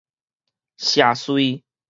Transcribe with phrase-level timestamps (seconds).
[0.77, 1.61] 邪祟